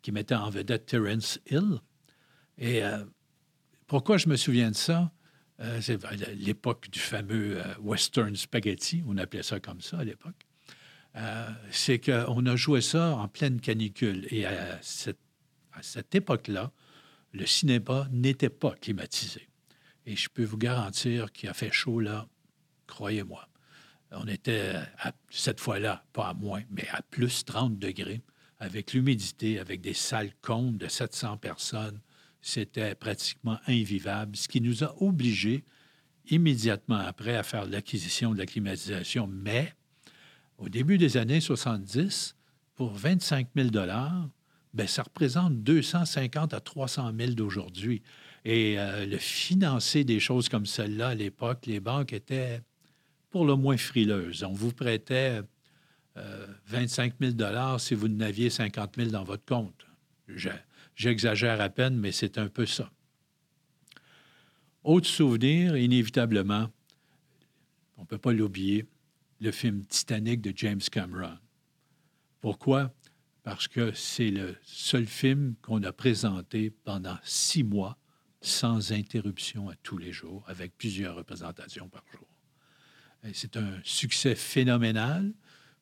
qui 0.00 0.12
mettait 0.12 0.36
en 0.36 0.48
vedette 0.48 0.86
Terence 0.86 1.40
Hill. 1.50 1.80
Et 2.56 2.84
euh, 2.84 3.04
pourquoi 3.88 4.16
je 4.16 4.28
me 4.28 4.36
souviens 4.36 4.70
de 4.70 4.76
ça? 4.76 5.10
Euh, 5.58 5.80
c'est 5.80 5.98
l'époque 6.36 6.88
du 6.88 7.00
fameux 7.00 7.60
euh, 7.60 7.74
Western 7.80 8.36
Spaghetti, 8.36 9.02
on 9.08 9.18
appelait 9.18 9.42
ça 9.42 9.58
comme 9.58 9.80
ça 9.80 9.98
à 9.98 10.04
l'époque. 10.04 10.46
C'est 11.70 11.98
qu'on 11.98 12.46
a 12.46 12.56
joué 12.56 12.80
ça 12.80 13.16
en 13.16 13.28
pleine 13.28 13.60
canicule. 13.60 14.26
Et 14.30 14.46
à 14.46 14.78
cette, 14.82 15.20
à 15.72 15.82
cette 15.82 16.14
époque-là, 16.14 16.72
le 17.32 17.46
cinéma 17.46 18.08
n'était 18.12 18.50
pas 18.50 18.72
climatisé. 18.72 19.48
Et 20.06 20.16
je 20.16 20.28
peux 20.28 20.44
vous 20.44 20.58
garantir 20.58 21.32
qu'il 21.32 21.48
a 21.48 21.54
fait 21.54 21.72
chaud 21.72 22.00
là, 22.00 22.28
croyez-moi. 22.86 23.48
On 24.12 24.26
était 24.28 24.74
à, 24.98 25.12
cette 25.30 25.60
fois-là, 25.60 26.04
pas 26.12 26.28
à 26.28 26.34
moins, 26.34 26.62
mais 26.70 26.86
à 26.92 27.02
plus 27.02 27.44
30 27.44 27.78
degrés, 27.78 28.22
avec 28.58 28.92
l'humidité, 28.92 29.58
avec 29.58 29.80
des 29.80 29.94
salles 29.94 30.32
comptes 30.42 30.78
de 30.78 30.88
700 30.88 31.38
personnes. 31.38 32.00
C'était 32.40 32.94
pratiquement 32.94 33.58
invivable, 33.66 34.36
ce 34.36 34.46
qui 34.46 34.60
nous 34.60 34.84
a 34.84 34.94
obligés 35.02 35.64
immédiatement 36.28 36.98
après 36.98 37.36
à 37.36 37.42
faire 37.42 37.66
l'acquisition 37.66 38.32
de 38.32 38.38
la 38.38 38.46
climatisation. 38.46 39.26
Mais 39.26 39.74
au 40.64 40.68
début 40.70 40.96
des 40.96 41.18
années 41.18 41.40
70, 41.40 42.36
pour 42.74 42.94
25 42.94 43.48
000 43.54 43.68
bien, 43.68 44.86
ça 44.86 45.02
représente 45.02 45.62
250 45.62 46.54
à 46.54 46.60
300 46.60 47.12
000 47.16 47.32
d'aujourd'hui. 47.32 48.02
Et 48.46 48.78
euh, 48.78 49.04
le 49.04 49.18
financer 49.18 50.04
des 50.04 50.20
choses 50.20 50.48
comme 50.48 50.64
celle-là, 50.64 51.08
à 51.08 51.14
l'époque, 51.14 51.66
les 51.66 51.80
banques 51.80 52.14
étaient 52.14 52.62
pour 53.30 53.44
le 53.44 53.56
moins 53.56 53.76
frileuses. 53.76 54.42
On 54.42 54.52
vous 54.52 54.72
prêtait 54.72 55.42
25 56.66 57.14
euh, 57.20 57.32
000 57.36 57.78
si 57.78 57.94
vous 57.94 58.08
n'aviez 58.08 58.48
50 58.48 58.96
000 58.96 59.10
dans 59.10 59.24
votre 59.24 59.44
compte. 59.44 59.86
J'exagère 60.96 61.60
à 61.60 61.68
peine, 61.68 61.96
mais 61.96 62.10
c'est 62.10 62.38
un 62.38 62.48
peu 62.48 62.64
ça. 62.64 62.90
Autre 64.82 65.08
souvenir, 65.08 65.76
inévitablement, 65.76 66.70
on 67.98 68.02
ne 68.02 68.06
peut 68.06 68.18
pas 68.18 68.32
l'oublier, 68.32 68.86
le 69.44 69.52
film 69.52 69.84
Titanic 69.86 70.40
de 70.40 70.52
James 70.56 70.80
Cameron. 70.90 71.38
Pourquoi? 72.40 72.92
parce 73.44 73.68
que 73.68 73.92
c'est 73.92 74.30
le 74.30 74.56
seul 74.64 75.06
film 75.06 75.54
qu'on 75.62 75.82
a 75.82 75.92
présenté 75.92 76.70
pendant 76.70 77.18
six 77.22 77.62
mois 77.62 77.98
sans 78.40 78.92
interruption 78.92 79.68
à 79.68 79.74
tous 79.76 79.98
les 79.98 80.12
jours, 80.12 80.42
avec 80.48 80.76
plusieurs 80.76 81.14
représentations 81.14 81.88
par 81.88 82.02
jour. 82.10 82.26
C'est 83.32 83.56
un 83.56 83.78
succès 83.84 84.34
phénoménal. 84.34 85.32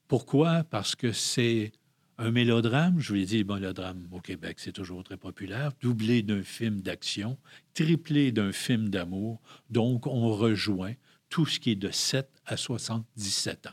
Pourquoi? 0.07 0.65
Parce 0.65 0.95
que 0.95 1.13
c'est 1.13 1.73
un 2.19 2.31
mélodrame, 2.31 3.01
je 3.01 3.09
vous 3.09 3.15
l'ai 3.15 3.27
dit, 3.27 3.39
le 3.39 3.55
mélodrame 3.55 4.07
au 4.13 4.21
Québec, 4.21 4.59
c'est 4.61 4.73
toujours 4.73 5.03
très 5.03 5.17
populaire, 5.17 5.73
doublé 5.81 6.23
d'un 6.23 6.43
film 6.43 6.81
d'action, 6.81 7.39
triplé 7.75 8.33
d'un 8.33 8.53
film 8.53 8.91
d'amour. 8.91 9.41
Donc, 9.71 10.07
on 10.07 10.35
rejoint 10.35 10.95
tout 11.33 11.47
ce 11.47 11.59
qui 11.59 11.71
est 11.71 11.77
de 11.77 11.91
7 11.91 12.29
à 12.45 12.59
77 12.59 13.67
ans. 13.67 13.71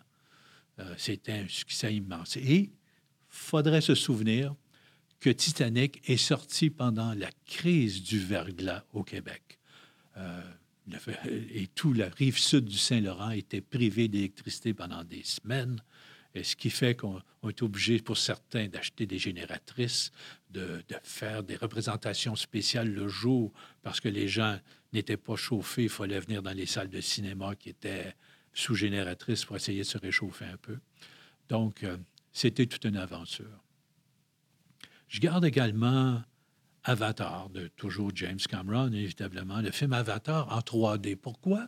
Euh, 0.80 0.96
C'était 0.98 1.34
un 1.34 1.48
succès 1.50 1.94
immense. 1.94 2.38
Et 2.38 2.72
faudrait 3.28 3.82
se 3.82 3.96
souvenir 3.96 4.56
que 5.20 5.30
Titanic 5.30 6.02
est 6.10 6.16
sorti 6.16 6.70
pendant 6.70 7.14
la 7.14 7.30
crise 7.46 8.02
du 8.02 8.18
verglas 8.18 8.86
au 8.94 9.04
Québec. 9.04 9.60
Euh, 10.16 10.42
et 11.52 11.68
toute 11.68 11.98
la 11.98 12.08
rive 12.08 12.38
sud 12.38 12.64
du 12.64 12.78
Saint-Laurent 12.78 13.32
était 13.32 13.60
privée 13.60 14.08
d'électricité 14.08 14.74
pendant 14.74 15.04
des 15.04 15.24
semaines, 15.24 15.84
et 16.34 16.44
ce 16.44 16.56
qui 16.56 16.70
fait 16.70 16.96
qu'on 16.96 17.22
est 17.48 17.62
obligé, 17.62 18.00
pour 18.00 18.18
certains, 18.18 18.68
d'acheter 18.70 19.06
des 19.06 19.20
génératrices, 19.20 20.12
de, 20.50 20.82
faire 21.04 21.44
des 21.44 21.58
représentations 21.58 22.36
spéciales 22.36 22.90
le 22.90 23.10
jour, 23.10 23.52
parce 23.82 24.00
que 24.00 24.08
les 24.08 24.30
gens 24.30 24.58
n'étaient 24.94 25.18
pas 25.18 25.36
chauffés, 25.36 25.84
il 25.84 25.90
fallait 25.90 26.20
venir 26.20 26.42
dans 26.42 26.54
les 26.54 26.66
salles 26.66 26.90
de 26.90 27.02
cinéma 27.02 27.56
qui 27.56 27.70
étaient 27.70 28.16
sous 28.54 28.76
génératrices 28.76 29.46
pour 29.46 29.56
essayer 29.56 29.80
de 29.80 29.84
se 29.84 29.98
réchauffer 29.98 30.46
un 30.46 30.58
peu. 30.58 30.80
Donc, 31.48 31.84
euh, 31.84 31.98
c'était 32.32 32.66
toute 32.66 32.86
une 32.86 32.98
aventure. 32.98 33.64
Je 35.08 35.20
garde 35.20 35.46
également 35.46 36.22
Avatar, 36.84 37.50
de 37.50 37.68
toujours 37.68 38.12
James 38.16 38.40
Cameron, 38.40 38.92
évidemment, 38.92 39.62
le 39.62 39.72
film 39.72 39.94
Avatar 39.94 40.52
en 40.56 40.60
3D. 40.60 41.16
Pourquoi? 41.16 41.68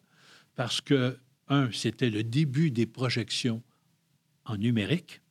Parce 0.56 0.82
que, 0.82 1.20
un, 1.48 1.72
c'était 1.72 2.10
le 2.10 2.24
début 2.24 2.72
des 2.72 2.86
projections 2.86 3.62
en 4.46 4.58
numérique, 4.58 5.22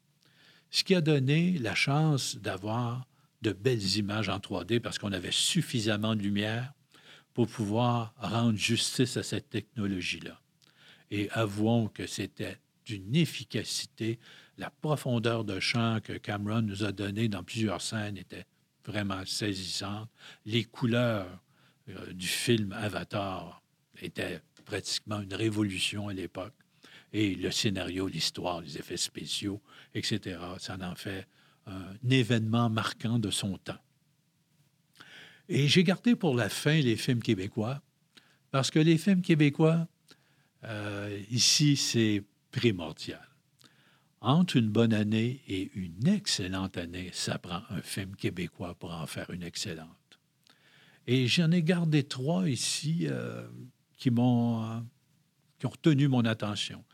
ce 0.71 0.85
qui 0.85 0.95
a 0.95 1.01
donné 1.01 1.59
la 1.59 1.75
chance 1.75 2.37
d'avoir 2.37 3.07
de 3.43 3.53
belles 3.53 3.97
images 3.97 4.29
en 4.29 4.39
3D 4.39 4.81
parce 4.81 4.99
qu'on 4.99 5.13
avait 5.13 5.33
suffisamment 5.33 6.15
de 6.15 6.23
lumière 6.23 6.73
pour 7.35 7.47
pouvoir 7.47 8.15
rendre 8.19 8.59
justice 8.59 9.17
à 9.17 9.23
cette 9.23 9.51
technologie-là. 9.51 10.41
Et 11.11 11.31
avouons 11.31 11.89
que 11.89 12.07
c'était 12.07 12.59
d'une 12.85 13.15
efficacité 13.15 14.19
la 14.61 14.71
profondeur 14.71 15.45
de 15.45 15.59
champ 15.59 16.01
que 16.05 16.13
Cameron 16.13 16.61
nous 16.61 16.85
a 16.85 16.93
donnée 16.93 17.29
dans 17.29 17.43
plusieurs 17.43 17.81
scènes 17.81 18.19
était 18.19 18.45
vraiment 18.85 19.25
saisissante. 19.25 20.11
Les 20.45 20.65
couleurs 20.65 21.41
euh, 21.89 22.13
du 22.13 22.27
film 22.27 22.73
Avatar 22.73 23.63
étaient 24.03 24.43
pratiquement 24.67 25.21
une 25.21 25.33
révolution 25.33 26.09
à 26.09 26.13
l'époque. 26.13 26.53
Et 27.13 27.35
le 27.35 27.51
scénario, 27.51 28.07
l'histoire, 28.07 28.61
les 28.61 28.77
effets 28.77 28.99
spéciaux, 28.99 29.61
etc., 29.95 30.39
ça 30.59 30.77
en 30.81 30.95
fait 30.95 31.27
un 31.67 31.95
événement 32.09 32.69
marquant 32.69 33.19
de 33.19 33.31
son 33.31 33.57
temps. 33.57 33.79
Et 35.53 35.67
j'ai 35.67 35.83
gardé 35.83 36.15
pour 36.15 36.37
la 36.37 36.49
fin 36.49 36.79
les 36.79 36.95
films 36.95 37.21
québécois, 37.21 37.83
parce 38.53 38.71
que 38.71 38.79
les 38.79 38.97
films 38.97 39.21
québécois, 39.21 39.89
euh, 40.63 41.21
ici, 41.29 41.77
c'est 41.77 42.23
primordial 42.53 43.27
entre 44.21 44.57
une 44.57 44.69
bonne 44.69 44.93
année 44.93 45.41
et 45.49 45.73
une 45.75 46.07
excellente 46.07 46.77
année, 46.77 47.11
ça 47.13 47.39
prend 47.39 47.63
un 47.71 47.81
film 47.81 48.15
québécois 48.15 48.75
pour 48.75 48.93
en 48.93 49.07
faire 49.07 49.31
une 49.31 49.43
excellente. 49.43 49.89
Et 51.07 51.27
j'en 51.27 51.51
ai 51.51 51.63
gardé 51.63 52.05
trois 52.05 52.49
ici 52.49 53.07
euh, 53.09 53.49
qui 53.97 54.11
m'ont 54.11 54.63
euh, 54.63 54.81
qui 55.59 55.67
ont 55.67 55.71
retenu 55.71 56.07
mon 56.07 56.25
attention. 56.27 56.85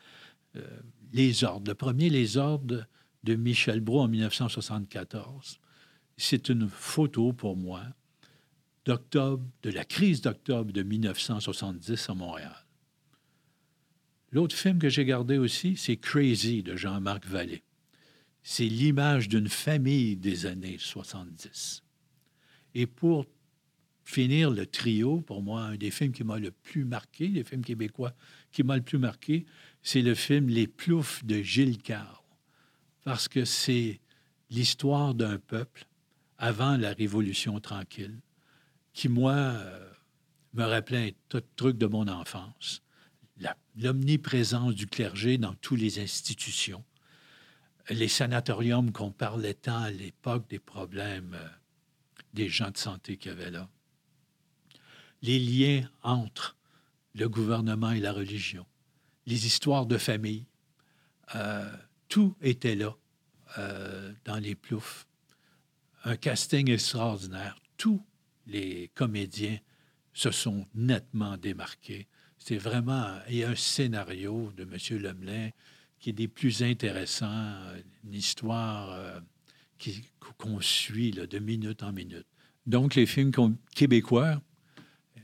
Les 1.12 1.44
ordres. 1.44 1.68
Le 1.68 1.74
premier, 1.74 2.08
Les 2.08 2.36
ordres 2.36 2.86
de 3.22 3.34
Michel 3.34 3.80
Brault 3.80 4.00
en 4.00 4.08
1974. 4.08 5.60
C'est 6.16 6.48
une 6.48 6.68
photo 6.68 7.32
pour 7.32 7.56
moi 7.56 7.82
de 8.86 9.70
la 9.70 9.84
crise 9.84 10.20
d'octobre 10.20 10.72
de 10.72 10.82
1970 10.82 12.08
à 12.08 12.14
Montréal. 12.14 12.66
L'autre 14.30 14.54
film 14.54 14.78
que 14.78 14.88
j'ai 14.88 15.04
gardé 15.04 15.38
aussi, 15.38 15.76
c'est 15.76 15.96
Crazy 15.96 16.62
de 16.62 16.76
Jean-Marc 16.76 17.26
Vallée. 17.26 17.64
C'est 18.42 18.68
l'image 18.68 19.28
d'une 19.28 19.48
famille 19.48 20.16
des 20.16 20.46
années 20.46 20.76
70. 20.78 21.82
Et 22.74 22.86
pour 22.86 23.26
finir 24.04 24.50
le 24.50 24.66
trio, 24.66 25.20
pour 25.20 25.42
moi, 25.42 25.62
un 25.62 25.76
des 25.76 25.90
films 25.90 26.12
qui 26.12 26.22
m'a 26.22 26.38
le 26.38 26.52
plus 26.52 26.84
marqué, 26.84 27.26
les 27.26 27.42
films 27.42 27.64
québécois 27.64 28.14
qui 28.52 28.62
m'a 28.62 28.76
le 28.76 28.82
plus 28.82 28.98
marqué, 28.98 29.46
c'est 29.82 30.02
le 30.02 30.14
film 30.14 30.48
Les 30.48 30.68
Ploufs 30.68 31.24
de 31.24 31.42
Gilles 31.42 31.78
Carle. 31.78 32.16
Parce 33.02 33.26
que 33.26 33.44
c'est 33.44 34.00
l'histoire 34.50 35.14
d'un 35.14 35.38
peuple 35.38 35.86
avant 36.38 36.76
la 36.76 36.92
Révolution 36.92 37.58
tranquille, 37.58 38.20
qui, 38.96 39.10
moi, 39.10 39.34
euh, 39.34 39.92
me 40.54 40.64
rappelait 40.64 41.08
un 41.08 41.10
tas 41.28 41.40
de 41.40 41.72
de 41.72 41.86
mon 41.86 42.08
enfance. 42.08 42.82
L'omniprésence 43.76 44.74
du 44.74 44.86
clergé 44.86 45.36
dans 45.36 45.52
toutes 45.56 45.80
les 45.80 45.98
institutions, 45.98 46.82
les 47.90 48.08
sanatoriums 48.08 48.92
qu'on 48.92 49.12
parlait 49.12 49.52
tant 49.52 49.82
à 49.82 49.90
l'époque 49.90 50.48
des 50.48 50.58
problèmes 50.58 51.34
euh, 51.34 51.46
des 52.32 52.48
gens 52.48 52.70
de 52.70 52.78
santé 52.78 53.18
qu'il 53.18 53.32
y 53.32 53.34
avait 53.34 53.50
là, 53.50 53.68
les 55.20 55.38
liens 55.38 55.86
entre 56.02 56.56
le 57.14 57.28
gouvernement 57.28 57.90
et 57.90 58.00
la 58.00 58.14
religion, 58.14 58.64
les 59.26 59.46
histoires 59.46 59.84
de 59.84 59.98
famille, 59.98 60.46
euh, 61.34 61.70
tout 62.08 62.34
était 62.40 62.74
là 62.76 62.96
dans 64.24 64.36
les 64.36 64.54
ploufs. 64.54 65.06
Un 66.04 66.16
casting 66.16 66.70
extraordinaire. 66.70 67.58
Tous 67.78 68.04
les 68.46 68.90
comédiens 68.94 69.58
se 70.12 70.30
sont 70.30 70.66
nettement 70.74 71.36
démarqués. 71.36 72.06
C'est 72.38 72.58
vraiment 72.58 73.18
il 73.28 73.36
y 73.36 73.44
a 73.44 73.50
un 73.50 73.56
scénario 73.56 74.52
de 74.56 74.62
M. 74.62 75.00
Lemelin 75.02 75.50
qui 75.98 76.10
est 76.10 76.14
des 76.14 76.28
plus 76.28 76.62
intéressants, 76.62 77.56
une 78.04 78.14
histoire 78.14 78.92
euh, 78.92 79.20
qu'on 80.38 80.60
suit 80.60 81.10
de 81.10 81.38
minute 81.38 81.82
en 81.82 81.92
minute. 81.92 82.26
Donc, 82.66 82.94
les 82.94 83.06
films 83.06 83.32
québécois 83.74 84.42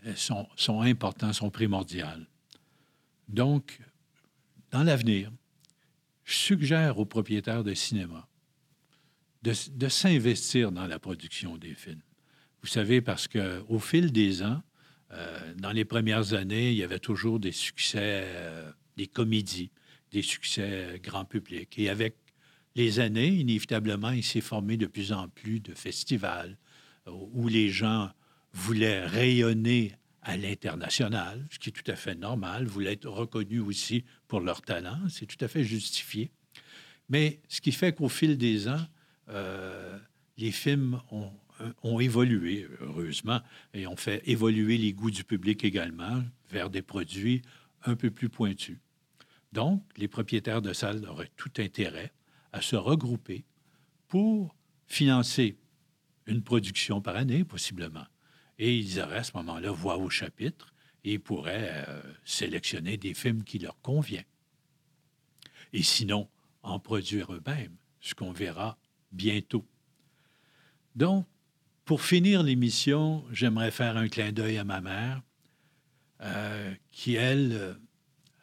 euh, 0.06 0.14
sont, 0.14 0.80
importants, 0.80 1.32
sont 1.32 1.50
primordiaux. 1.50 2.06
Donc, 3.28 3.80
dans 4.70 4.82
l'avenir, 4.82 5.30
je 6.24 6.34
suggère 6.34 6.98
aux 6.98 7.06
propriétaires 7.06 7.64
de 7.64 7.74
cinéma 7.74 8.28
de 9.42 9.88
s'investir 9.88 10.70
dans 10.70 10.86
la 10.86 11.00
production 11.00 11.56
des 11.56 11.74
films. 11.74 12.00
Vous 12.62 12.68
savez, 12.68 13.00
parce 13.00 13.26
qu'au 13.26 13.78
fil 13.80 14.12
des 14.12 14.42
ans, 14.42 14.62
euh, 15.12 15.54
dans 15.56 15.72
les 15.72 15.84
premières 15.84 16.32
années, 16.32 16.70
il 16.70 16.76
y 16.76 16.84
avait 16.84 17.00
toujours 17.00 17.40
des 17.40 17.52
succès, 17.52 18.22
euh, 18.24 18.70
des 18.96 19.08
comédies, 19.08 19.70
des 20.12 20.22
succès 20.22 21.00
grand 21.02 21.24
public. 21.24 21.76
Et 21.78 21.90
avec 21.90 22.16
les 22.76 23.00
années, 23.00 23.28
inévitablement, 23.28 24.10
il 24.10 24.22
s'est 24.22 24.40
formé 24.40 24.76
de 24.76 24.86
plus 24.86 25.12
en 25.12 25.28
plus 25.28 25.58
de 25.58 25.74
festivals 25.74 26.56
euh, 27.08 27.10
où 27.32 27.48
les 27.48 27.68
gens 27.68 28.10
voulaient 28.52 29.04
rayonner 29.06 29.96
à 30.22 30.36
l'international, 30.36 31.44
ce 31.50 31.58
qui 31.58 31.70
est 31.70 31.72
tout 31.72 31.90
à 31.90 31.96
fait 31.96 32.14
normal, 32.14 32.66
voulaient 32.66 32.92
être 32.92 33.08
reconnus 33.08 33.60
aussi 33.60 34.04
pour 34.28 34.40
leur 34.40 34.62
talent, 34.62 35.00
c'est 35.08 35.26
tout 35.26 35.44
à 35.44 35.48
fait 35.48 35.64
justifié. 35.64 36.30
Mais 37.08 37.40
ce 37.48 37.60
qui 37.60 37.72
fait 37.72 37.92
qu'au 37.92 38.08
fil 38.08 38.38
des 38.38 38.68
ans, 38.68 38.86
les 40.36 40.52
films 40.52 41.00
ont 41.10 41.24
euh, 41.26 41.51
ont 41.82 42.00
évolué, 42.00 42.68
heureusement, 42.80 43.40
et 43.74 43.86
ont 43.86 43.96
fait 43.96 44.22
évoluer 44.28 44.78
les 44.78 44.92
goûts 44.92 45.10
du 45.10 45.24
public 45.24 45.64
également 45.64 46.22
vers 46.50 46.70
des 46.70 46.82
produits 46.82 47.42
un 47.84 47.96
peu 47.96 48.10
plus 48.10 48.28
pointus. 48.28 48.78
Donc, 49.52 49.82
les 49.96 50.08
propriétaires 50.08 50.62
de 50.62 50.72
salles 50.72 51.06
auraient 51.06 51.30
tout 51.36 51.52
intérêt 51.58 52.12
à 52.52 52.60
se 52.62 52.76
regrouper 52.76 53.44
pour 54.08 54.54
financer 54.86 55.56
une 56.26 56.42
production 56.42 57.00
par 57.00 57.16
année, 57.16 57.44
possiblement. 57.44 58.06
Et 58.58 58.76
ils 58.76 59.00
auraient 59.00 59.18
à 59.18 59.24
ce 59.24 59.36
moment-là 59.36 59.70
voix 59.70 59.98
au 59.98 60.10
chapitre 60.10 60.72
et 61.04 61.18
pourraient 61.18 61.84
euh, 61.88 62.02
sélectionner 62.24 62.96
des 62.96 63.14
films 63.14 63.42
qui 63.42 63.58
leur 63.58 63.80
conviennent. 63.80 64.24
Et 65.72 65.82
sinon, 65.82 66.28
en 66.62 66.78
produire 66.78 67.32
eux-mêmes, 67.32 67.76
ce 68.00 68.14
qu'on 68.14 68.32
verra 68.32 68.78
bientôt. 69.10 69.66
Donc, 70.94 71.26
pour 71.92 72.00
finir 72.00 72.42
l'émission, 72.42 73.22
j'aimerais 73.32 73.70
faire 73.70 73.98
un 73.98 74.08
clin 74.08 74.32
d'œil 74.32 74.56
à 74.56 74.64
ma 74.64 74.80
mère, 74.80 75.20
euh, 76.22 76.72
qui, 76.90 77.16
elle, 77.16 77.52
euh, 77.52 77.74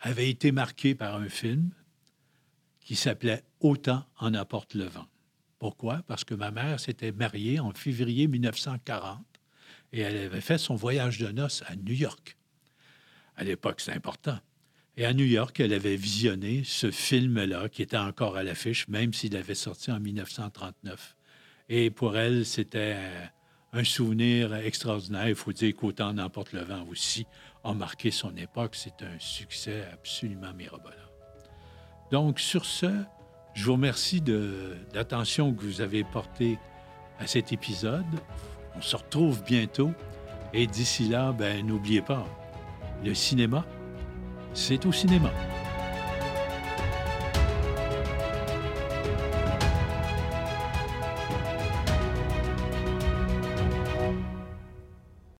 avait 0.02 0.30
été 0.30 0.52
marquée 0.52 0.94
par 0.94 1.16
un 1.16 1.30
film 1.30 1.72
qui 2.80 2.96
s'appelait 2.96 3.44
Autant 3.60 4.06
en 4.20 4.36
apporte 4.36 4.76
le 4.76 4.84
vent. 4.84 5.08
Pourquoi? 5.58 6.04
Parce 6.06 6.24
que 6.24 6.36
ma 6.36 6.52
mère 6.52 6.80
s'était 6.80 7.12
mariée 7.12 7.60
en 7.60 7.72
février 7.72 8.28
1940 8.28 9.18
et 9.94 10.02
elle 10.02 10.18
avait 10.18 10.42
fait 10.42 10.60
son 10.60 10.76
voyage 10.76 11.18
de 11.18 11.30
noces 11.30 11.64
à 11.66 11.76
New 11.76 11.96
York. 11.96 12.38
À 13.36 13.44
l'époque, 13.44 13.82
c'est 13.82 13.94
important. 13.94 14.38
Et 14.96 15.06
à 15.06 15.14
New 15.16 15.26
York, 15.26 15.60
elle 15.60 15.74
avait 15.74 15.96
visionné 15.96 16.62
ce 16.66 16.92
film-là 16.92 17.68
qui 17.68 17.82
était 17.82 17.98
encore 17.98 18.38
à 18.38 18.44
l'affiche, 18.44 18.88
même 18.90 19.12
s'il 19.12 19.36
avait 19.36 19.56
sorti 19.56 19.92
en 19.92 20.00
1939. 20.00 21.16
Et 21.70 21.90
pour 21.90 22.16
elle, 22.16 22.46
c'était 22.46 22.96
un 23.74 23.84
souvenir 23.84 24.56
extraordinaire. 24.56 25.30
Il 25.30 25.36
faut 25.36 25.54
dire 25.54 25.76
qu'Autant 25.76 26.14
n'emporte 26.14 26.54
le 26.54 26.62
vent 26.62 26.86
aussi 26.90 27.26
a 27.64 27.74
marqué 27.74 28.12
son 28.12 28.36
époque. 28.38 28.76
C'est 28.76 29.02
un 29.04 29.20
succès 29.20 29.84
absolument 29.94 30.54
mirobolant. 30.54 30.96
Donc, 32.12 32.40
sur 32.40 32.66
ce, 32.66 33.04
je 33.54 33.66
vous 33.66 33.74
remercie 33.74 34.22
de 34.22 34.76
l'attention 34.94 35.54
que 35.54 35.62
vous 35.62 35.82
avez 35.82 36.04
portée 36.04 36.58
à 37.20 37.28
cet 37.28 37.52
épisode. 37.52 38.06
On 38.76 38.82
se 38.82 38.96
retrouve 38.96 39.44
bientôt. 39.44 39.92
Et 40.54 40.66
d'ici 40.66 41.08
là, 41.08 41.32
ben, 41.32 41.66
n'oubliez 41.66 42.02
pas, 42.02 42.26
le 43.04 43.14
cinéma, 43.14 43.66
c'est 44.54 44.86
au 44.88 44.92
cinéma. 44.92 45.32